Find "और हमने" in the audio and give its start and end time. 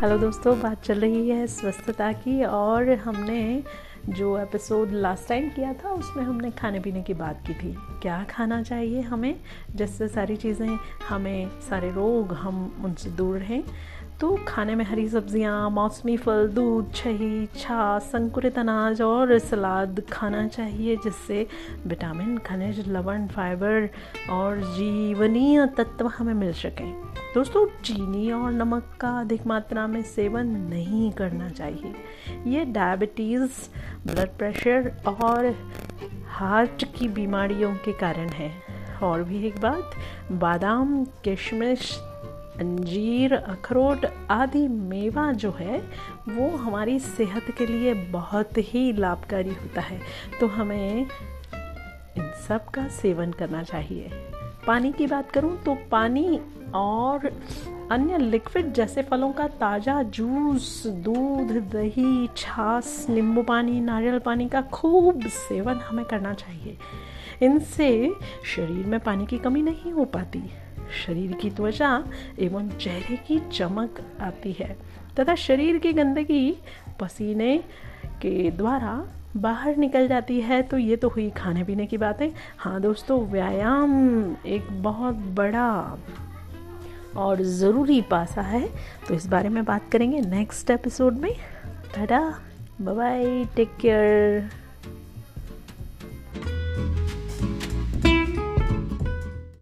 2.44-3.64